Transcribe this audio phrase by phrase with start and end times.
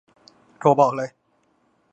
[0.59, 1.09] โทรบอกเลย